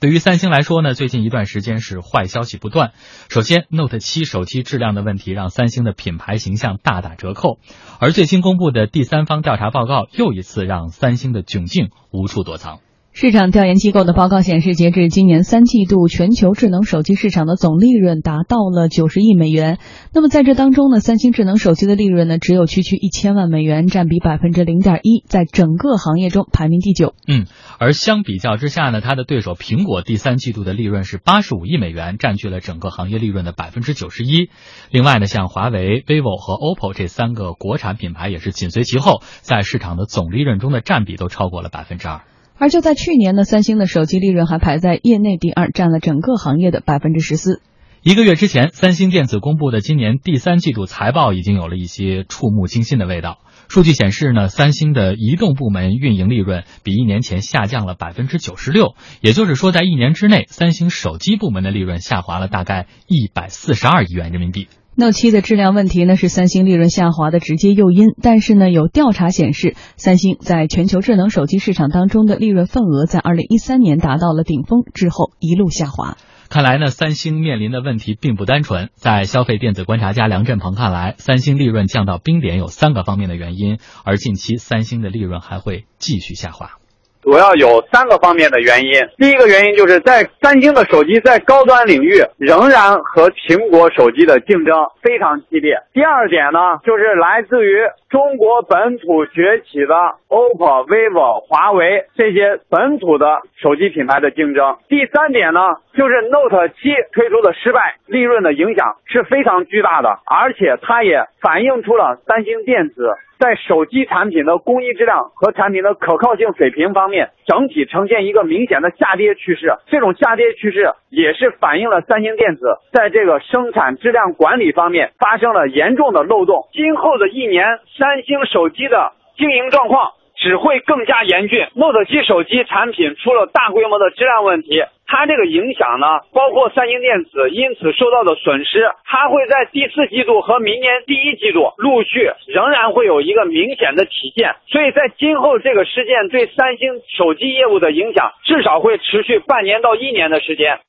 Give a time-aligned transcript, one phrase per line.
[0.00, 2.92] 对于三星来说呢，最近一段时间是坏消息不断。
[3.28, 7.58] 首先，Note 7手机质量的问题让三星的品牌形象大打折扣，
[7.98, 12.80] 而最新公布的第三方调查报告又一次让三星的窘境无处躲藏。
[13.12, 19.78] 市场调研机构的报告显示，截至今年三季度，全球智能手机市场的总利润达到了九十亿美元。
[20.14, 27.14] 那么在这当中呢，三星智能手机的利润呢，只有区区一千万美元，占比百分之零点一，在整个行业中排名第九。
[27.26, 27.46] 嗯，
[27.78, 34.50] 而相比较之下呢，它的对手苹果第三季度的利润是八十五亿美元，占据了整个行业利润的百分之九十一。
[34.90, 42.22] 另外呢，像华为、vivo 和 OPPO 这三个国产品牌也是紧随其后，在市场的总利润中的占比都超过了百分之二。
[42.60, 47.62] 而就在去年呢，三星的手机利润还排在业内第二，占了整个行业的百分之十四。
[48.02, 53.38] 一个月之前，三星电子公布的今年第三季度财报已经有了一些触目惊心的味道。
[53.70, 64.68] 数据显示呢，三星的移动部门运营利润比一年前下降了百分之九十六，也就是说，在一年之内，三星手机部门的利润下滑了大概一百四十二亿元人民币。
[65.00, 68.08] Note 七的质量问题呢，是三星利润下滑的直接诱因。
[68.20, 76.18] 但是呢，有调查显示，三星在全球智能手机市场当中的利润份额在二零一三年达到了顶峰，之后一路下滑。
[76.50, 78.90] 看来呢，三星面临的问题并不单纯。
[78.94, 86.79] 在消费电子观察家梁振鹏看来，三星利润降到冰点有三个方面的原因，而近期三星的利润还会继续下滑。
[87.22, 88.92] 主要有三个方面的原因。
[89.18, 95.76] 第一个原因就是在三星的手机在高端领域仍然和苹果手机的竞争非常激烈。
[95.92, 97.78] 第二点呢，就是来自于
[98.10, 99.94] 中国本土崛起的
[100.28, 104.78] OPPO、vivo、华为这些本土的手机品牌的竞争。
[104.88, 105.60] 第三点呢，
[105.94, 113.14] 就是 Note 7推出的失败，利润的影响是非常巨大的，而且它也反映出了三星电子。
[113.38, 119.72] 在手机产品的工艺质量和产品的可靠性水平方面，整体呈现一个明显的下跌趋势。
[119.86, 126.68] 这种下跌趋势也是反映了三星电子在这个生产质量管理方面发生了严重的漏洞。
[126.72, 130.12] 今后的一年，三星手机的经营状况。
[130.40, 131.66] 只会更加严峻。
[131.74, 144.54] Note 7手机产品出了大规模的质量问题，它这个影响呢，包括三星电子因此受到的损失，它会在第四季度和明年第一季度陆续仍然会有一个明显的体现。
[144.68, 150.80] 所以在今后这个事件对三星手机业务的影响，至少会持续半年到一年的时间。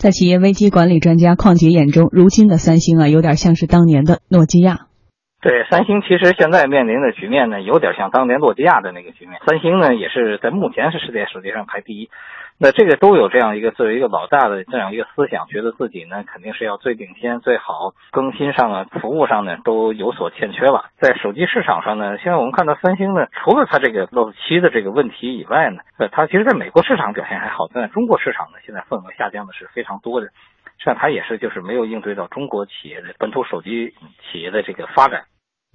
[0.00, 4.88] 在企业危机管理专家邝杰眼中，如今的三星啊，有点像是当年的诺基亚。
[5.42, 9.36] 对，三星其实现在面临的局面呢，有点像当年诺基亚的那个局面。
[9.44, 12.08] 三星呢，也是在目前是世界手机上排第一，
[12.62, 20.90] 那这个都有这样一个作为一个老大的这样一个思想，觉得自己呢肯定是要最领先、最好，更新上啊、服务上呢都有所欠缺了。
[21.00, 30.26] 在手机市场上呢，现在我们看到三星呢，除了它这个 Note 7的这个问题以外呢，呃，它其实在美国市场表现还好，但在中国市场呢，现在份额下降的是非常多的。
[30.26, 33.94] 实际上，它也是就是没有应对到中国企业的本土手机
[34.30, 35.24] 企业的这个发展。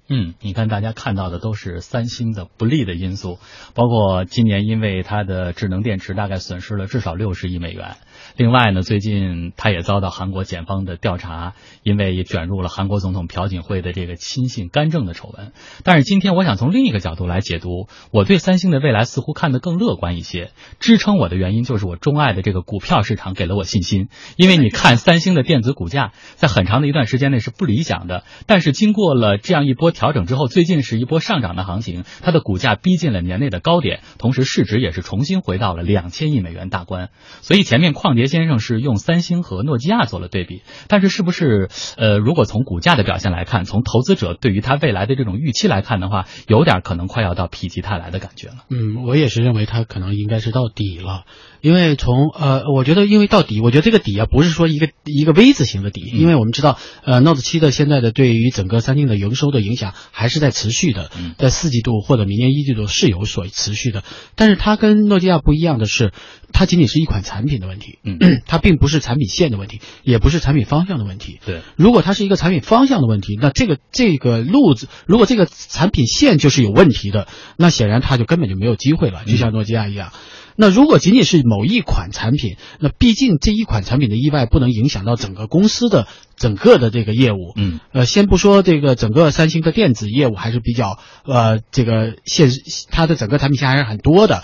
[0.08, 3.40] 嗯，你看，大家看到的都是三星的不利的因素，
[3.74, 7.96] 包括今年因为它的智能电池大概损失了至少六十亿美元。
[8.36, 15.50] 另外呢，最近它也遭到韩国检方的调查，因为也卷入了韩国总统朴槿惠的这个亲信干政的丑闻。
[15.82, 20.52] 但是今天我想从另一个角度来解读，我对三星的未来似乎看得更乐观一些。
[20.78, 24.08] 支撑我的原因就是我钟爱的这个股票市场给了我信心。
[24.36, 29.92] 因为你看三星的电子股价在很长的一段时间内是不理想的，但是经过了这样一波。
[29.96, 37.08] 调整之后，最近是一波上涨的行情，它的股价逼近了年内的高点，同时市值也是重新回到了两千亿美元大关。
[37.40, 48.56] 所以前面矿杰先生是用三星和诺基亚做了对比，但是是不是呃，如果从股价的表现来看，从投资者对于它未来的这种预期来看的话，有点可能快要到否极泰来的感觉了。
[48.68, 51.24] 嗯，我也是认为它可能应该是到底了。
[51.66, 64.04] 因为从呃，我觉得因为到底，我觉得这个底啊不是说一个一个 V 字形的底，因为我们知道呃，Note 七的现在的对于整个三星的营收的影响还是在持续的，在四季度或者明年一季度是有所持续的。
[64.36, 66.12] 但是它跟诺基亚不一样的是，
[66.52, 71.40] 它仅仅是一款产品的问题，嗯， 它并不是产品线的问题，也不是产品方向的问题。
[71.44, 77.26] 对，如果它是一个产品方向的问题，那这个这个路子，如果这个产品线就是有问题的，
[77.56, 80.12] 那显然它就根本就没有机会了，就像诺基亚一样。
[80.56, 86.06] 那如果仅仅是某一款产品，那毕竟这一款产品的意外不能影响到整个公司的
[86.36, 87.52] 整个的这个业务。
[87.56, 92.50] 嗯，呃，先不说这个整个三星的电子业务还是比较呃这个现
[92.90, 94.42] 它的整个产品线还是很多的。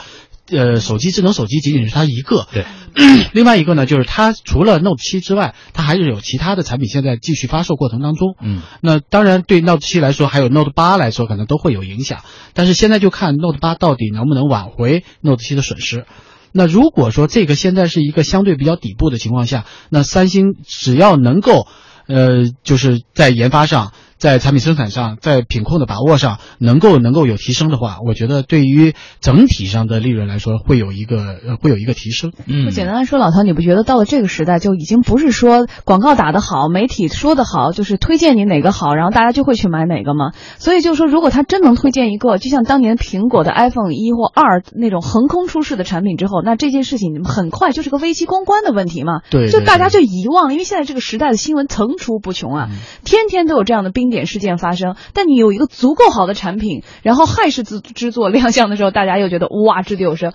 [0.56, 2.64] 呃，手机智能手机仅仅是它一个，对。
[3.32, 8.36] 另外一个呢，就是它除了 Note 七之外，它还是有其他的产品现在继续发售过程当中。
[8.42, 12.20] 嗯，那当然对 Note 七来说，还有 Note 八来说，可能都会有影响。
[12.52, 16.04] 但是现在就看 Note 八到底能不能挽回 Note 七的损失。
[16.52, 21.66] 那如果说这个现在是一个相对比较底部的情况下，那三星只要能够，
[22.06, 23.92] 呃，就是在研发上。
[24.22, 32.30] 在产品生产上，在品控的把握上，能够能够有提升的话，我觉得对于整体上的利润来说，会有一个呃会有一个提升。
[32.46, 40.30] 嗯，简单来说，老陶，你不觉得到了这个时代，就已经不是说广告打得好，媒体说得好，就是推荐你哪个好，然后大家就会去买哪个吗？
[40.60, 49.22] 所以就是说，如果他真能推荐一个，就像当年苹果的 iPhone 一或二那种横空出世的产品之后，那这件事情很快就是个危机公关的问题嘛？
[49.30, 52.68] 对，就大家就遗忘了，因为现在这个时代的新闻层出不穷啊，
[53.02, 54.11] 天天都有这样的冰。
[54.12, 60.32] 点事件发生，但你有一个足够好的产品，然后汉式制制作亮相的时候，大家又觉得哇掷地有声。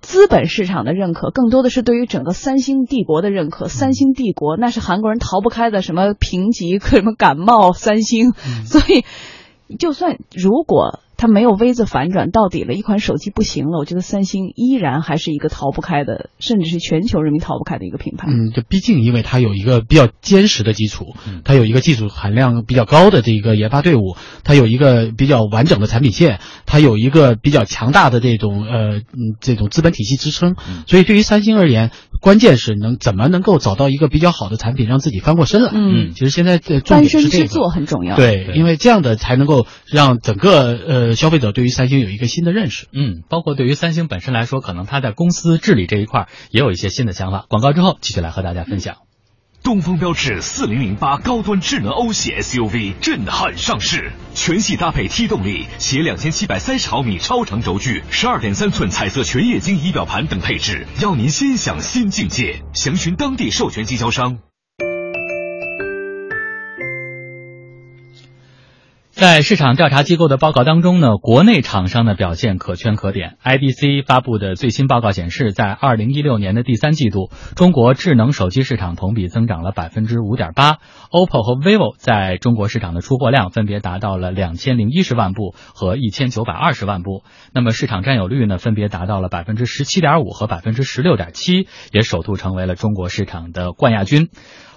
[0.00, 3.68] 资本市场的认可，更多的是对于整个三星帝国的认可。
[3.68, 8.32] 三星帝国那是韩国人逃不开的，什么评级，什么感冒三星，
[8.64, 9.04] 所以
[9.78, 11.00] 就算如果。
[11.20, 18.28] 它没有 V 字反转到底了，一款手机不行了，我觉得三星依然还是一个逃不开的，甚至是全球人民逃不开的一个品牌。
[18.30, 21.14] 嗯，就毕竟因为它有一个比较坚实的基础，
[21.44, 30.56] 它有一个技术含量比较高的这个研发队伍，它有一个比较完整的产品线，它有一个比较强大的这种呃嗯这种资本体系支撑。
[30.86, 31.90] 所以对于三星而言，
[32.22, 35.70] 关键是能怎么能够找到一个比较好的产品，让自己翻过身来。
[35.74, 38.16] 嗯，其实现在的重点是这个，很重要。
[38.16, 41.09] 对，因为这样的才能够让整个呃。
[41.14, 47.46] 消费者对于三星有一个新的认识，嗯，包括对于三星本身来说，可能它在公司治理这一块也有一些新的想法。
[47.48, 48.96] 广告之后继续来和大家分享。
[49.62, 62.62] 东风标致四零零八高端智能欧系 SUV 震撼上市，全系搭配 T 动力，携两千七百三十毫米超长轴距、十二点三寸彩色全液晶仪表盘等配置，邀您心享新境界。
[62.72, 64.49] 详询当地授权经销商。
[69.20, 73.36] 在市场调查机构的报告当中呢，国内厂商的表现可圈可点。
[73.44, 80.78] IDC 发布的最新报告显示，在二零一六年的第三季度，中国智能手机市场同比增长了百分之五点八。
[81.10, 87.22] OPPO 和 vivo 在中国市场的出货量分别达到了两千零一十万部和一千九百二十万部。
[87.52, 94.30] 那么市场占有率呢，分别达到了百分之十七点五和百分之十六点七，也首度成为了中国市场的冠亚军。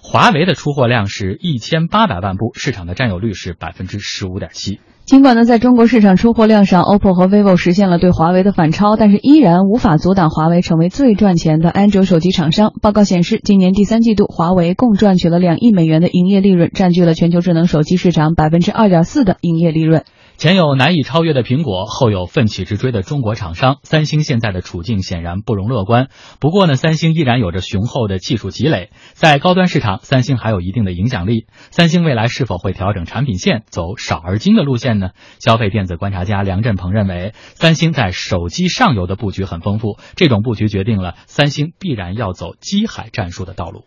[0.06, 4.82] 华为的出货量是一千八百万部，市场的占有率是百分之十五点七。
[5.06, 12.74] 尽管呢，在中国市场出货量上，OPPO 和 vivo 实现了对华为的反超，但是依然无法阻挡华为成为最赚钱的安卓手机厂商。
[12.82, 20.04] 报告显示，今年第三季度，华为共赚取了两亿美元的营业利润，占据了全球智能手机市场百分之二点四的营业利润。
[20.38, 26.10] 前有难以超越的苹果，后有奋起直追的中国厂商，三星现在的处境显然不容乐观。
[26.42, 31.46] 不过呢，三星依然有着雄厚的技术积累，在高端市场，三星还有一定的影响力。
[31.72, 35.12] 三星未来是否会调整产品线，走少而精的路线呢？
[35.40, 43.86] 消费电子观察家梁振鹏认为，三星在手机上游的布局很丰富，这种布局决定了三星必然要走机海战术的道路。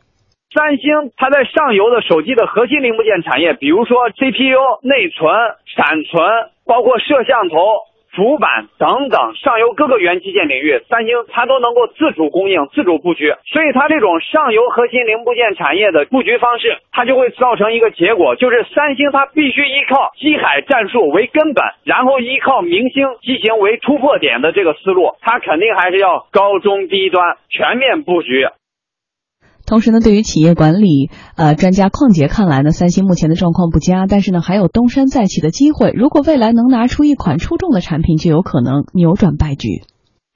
[0.57, 5.31] 三星它在上游的手机的核心零部件产业，比如说 CPU、内存、
[5.67, 6.25] 闪存，
[6.65, 7.59] 包括摄像头、
[8.15, 13.35] 主板等等上游各个元器件领域，三星它都能够自主供应、自主布局。
[13.53, 28.49] 所以它这种上游核心零部件产业的布局方式，它就会造成一个结果，就是三星它必须依靠机海战术为根本，然后依靠明星机型为突破点的这个思路，它肯定还是要高中低端全面布局。
[29.67, 35.91] 同时呢，对于企业管理呃专家邝杰看来呢，三星目前的状况不佳，但是呢还有东山再起的机会。
[35.91, 39.83] 如果未来能拿出一款出众的产品，就有可能扭转败局。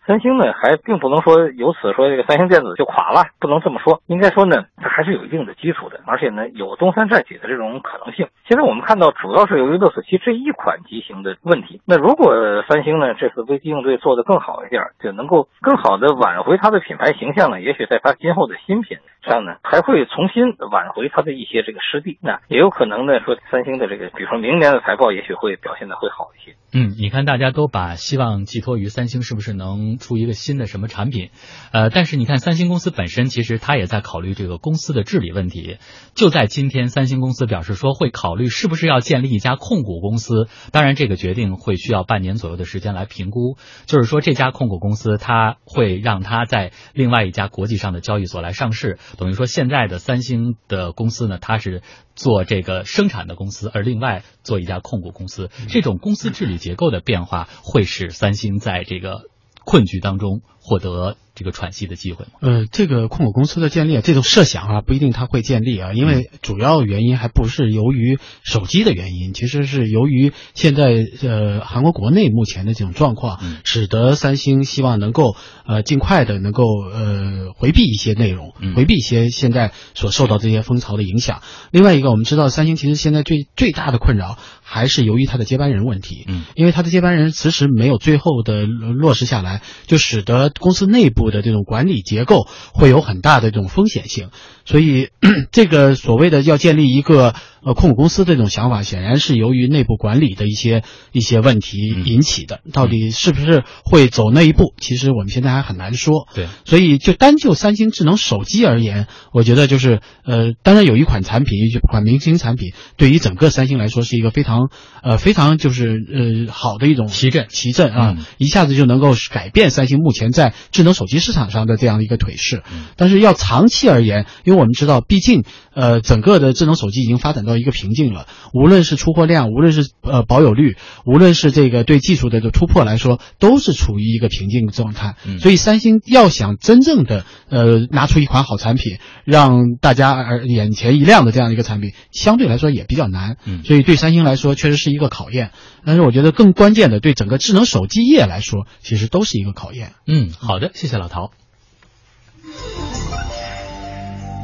[0.07, 4.03] 三星呢，还并不能说由此说这个三星电子就垮了，不能这么说。
[4.09, 8.27] 应该说呢，它还是有一定的基础的，而且呢有东山再起的这种可能性。
[8.49, 11.79] 现在我们看到，主要是由于 Note7 这一款机型的问题。
[11.87, 12.35] 那如果
[12.67, 22.19] 三星呢这次危机应对做得更好一点，就能够更好的挽回它的品牌形象呢，也许在它今后的新品这样呢，还会重新挽回它的一些这个失地。
[22.23, 26.57] 那也有可能呢说三星的这个，比如说明年的财报，也许会表现的会好一些。
[26.73, 31.31] 嗯，你看大家都把希望寄托于三星，是不是能出一个新的什么产品？
[31.73, 35.79] 呃，但是你看三星公司本身，其实它也在考虑这个公司的治理问题。
[36.15, 40.49] 就在今天，三星公司表示说会考虑是不是要建立一家控股公司。
[40.73, 43.57] 当然，这个决定会需要半年左右的时间来评估。
[43.87, 48.99] 就是说，这家控股公司它会让它在另外一家国际上的交易所来上市。
[49.19, 51.83] 等于说，现在的三星的公司呢，它是
[52.15, 55.51] 做这个生产的公司，而另外做一家控股公司。
[55.69, 56.61] 这种公司治理。
[56.61, 59.23] 结构的变化会使三星在这个
[59.65, 61.17] 困局当中获得。
[61.41, 62.33] 这个喘息的机会吗？
[62.43, 75.35] 呃，这个控股公司的建立，这种设想啊，不一定它会建立啊，因为主要原因还不是由于手机的原因，其实是由于现在呃韩国国内目前的这种状况，使得三星希望能够
[75.67, 81.41] 呃尽快的能够呃回避一些内容，回避一些现在所受到这些风潮的影响。
[81.71, 94.31] 另外一个，我们知道三星其实现在最最大的困扰还是由于它的接班人问题，嗯，因为它的接班人迟迟没有最后的落实下来，就使得公司内部的这种管理结构会有很大的这种风险性，
[94.65, 95.09] 所以
[95.53, 97.35] 这个所谓的要建立一个。
[97.63, 104.73] 呃，控股公司这种想法显然是由于内部管理的一些一些问题引起的，到底是不是会走那一步？
[104.81, 106.27] 其实我们现在还很难说。
[106.35, 114.71] 对，所以就单就三星智能手机而言，我觉得就是呃，当然有一款产品，一款明星产品，对于整个三星来说是一个非常
[115.03, 122.63] 呃非常就是呃好的一种提振提振啊，一下子就能够改变三星目前在智能手机市场上的这样的一个颓势。
[122.97, 127.50] 但是要长期而言，因为我们知道，毕竟呃整个的智能手机已经发展到。
[127.51, 135.17] 到一个瓶颈了，无论是出货量，无论是呃保有率，无论是这个对技术的这突破来说，都是处于一个瓶颈状态。
[135.41, 143.37] 所以三星要想真正的呃拿出一款好产品，让大家而眼前一亮的这样一个产品，相对来说也比较难。
[143.65, 145.51] 所以对三星来说确实是一个考验。
[145.85, 149.93] 但是我觉得更关键的，对整个智能手机业来说，其实都是一个考验。
[150.07, 151.33] 嗯，好的，谢谢老陶。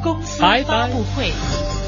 [0.03, 1.86] 公司发布会。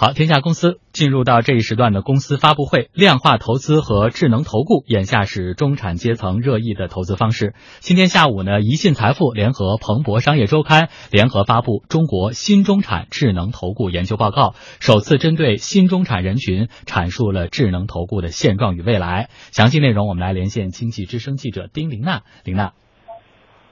[0.00, 7.52] 好，天下公司进入到这一时段的公司发布会，量化投资和智能投顾，眼下是中产阶层热议的投资方式。
[7.80, 19.28] 今天下午呢，宜信财富联合彭博商业周刊联合发布《中国新中产智能投顾研究报告》，首次针对新中产人群阐述了智能投顾的现状与未来。
[19.52, 22.22] 详细内容，我们来连线经济之声记者丁玲娜。
[22.44, 22.72] 玲娜，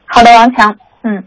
[0.05, 1.25] 好的，王强，嗯。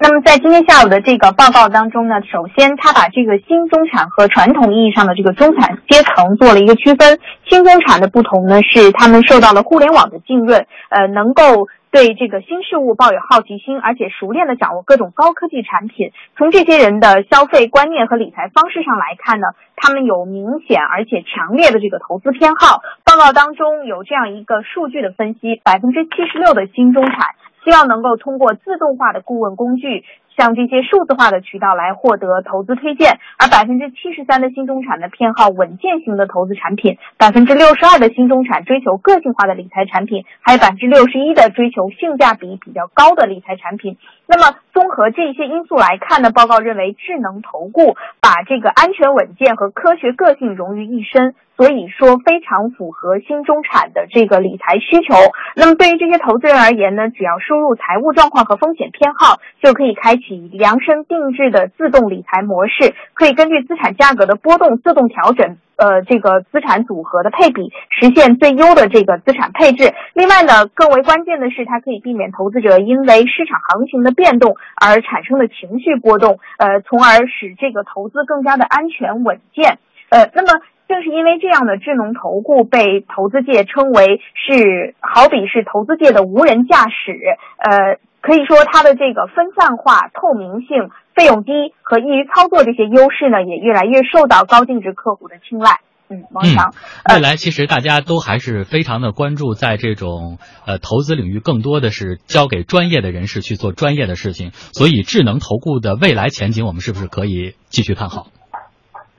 [0.00, 7.18] 那么在今天下午的这个报告当中呢，首先他把这个新中产和传统意义上的这个中产阶层做了一个区分。
[7.44, 16.12] 新中产的不同呢，是他们受到了互联网的浸润，呃，能够对这个新事物抱有好奇心，而且熟练的掌握各种高科技产品。
[16.36, 22.82] 从这些人的消费观念和理财方式上来看呢，他们有明显而且强烈的这个投资偏好。
[23.02, 27.34] 报告当中有这样一个数据的分析：百分之七十六的新中产。
[27.68, 30.06] 希望能够通过自动化的顾问工具。
[30.38, 43.98] 向这些数字化的渠道来获得投资推荐，而百分之七十三的新中产的偏好稳健型的投资产品，百分之六十二的新中产追求个性化的理财产品，还有百分之六十一的追求性价比比较高的理财产品。
[44.28, 55.16] 那么，综合这些因素来看呢，报告认为智能投顾把这个安全稳健和科学个性融于一身，所以说非常符合新中产的这个理财需求。
[55.56, 60.48] 那么，对于这些投资人而言呢，只要输入财务状况和风险偏好，就可以开启。
[60.52, 69.92] 量身定制的自动理财模式，可以根据资产价格的波动自动调整，呃，这个资产组合的配比，实现最优的这个资产配置。
[70.14, 79.78] 另外呢，更为关键的是，它可以避免投资者因为市场行情的变动而产生的情绪波动，呃，从而使这个投资更加的安全稳健。
[80.10, 87.14] 呃，那么正是因为这样的智能投顾被投资界称为是好比是投资界的无人驾驶，
[87.58, 88.00] 呃。
[88.20, 91.52] 可以说，它的这个分散化、透明性、费用低
[91.82, 95.78] 和易于操作这些优势呢，也越来越受到高净值客户的青睐。
[96.10, 96.74] 嗯，王强，
[97.14, 104.50] 未来其实大家都还是非常的关注，在这种呃投资领域，更多的是交给专业的人士去做专业的事情。
[104.50, 108.26] 所以，智能投顾的未来前景，我们是不是可以继续看好？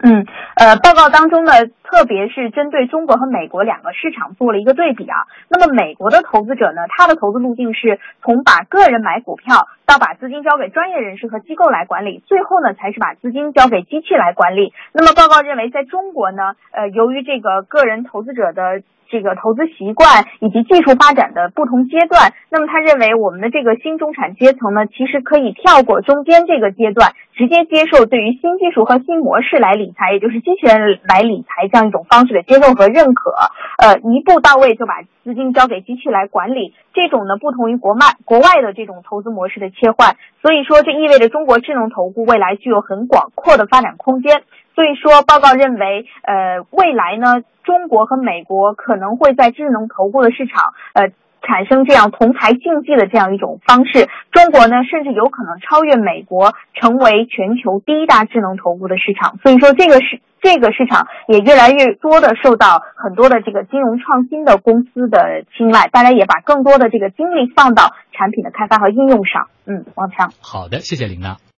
[0.02, 0.26] 嗯，
[0.56, 1.52] 呃，报告当中呢，
[1.84, 5.28] 特别是针对中国和美国两个市场做了一个对比啊。
[5.50, 14.72] 那么美国的投资者呢，他的投资路径是从把个人买股票到把资金交给专业人士和机构来管理，最后呢才是把资金交给机器来管理。
[14.94, 33.34] 那么报告认为，在中国呢，呃，由于这个个人投资者的这个投资习惯以及技术发展的不同阶段，那么他认为我们的这个新中产阶层呢，其实可以跳过中间这个阶段，直接接受对于新技术和新模式来理财，也就是机器人来理财这样一种方式的接受和认可。
[33.82, 40.16] 呃，一步到位就把资金交给机器来管理，这种呢不同于国外国外的这种投资模式的切换。
[40.42, 44.42] 所以说，这意味着中国智能投顾未来具有很广阔的发展空间。
[44.74, 54.08] 所以说，报告认为，呃，未来呢，中国和美国可能会在智能投顾的市场，呃，产生这样同台竞技的这样一种方式。
[54.32, 59.38] 中国呢，甚至有可能超越美国，成为全球第一大智能投顾的市场。
[59.44, 69.48] 所以说，这个是这个市场也越来越多的受到很多的这个金融创新的公司的青睐，大家也把更多的这个精力放到产品的开发和应用上。
[69.66, 71.40] 嗯，王强，好的，谢谢琳娜。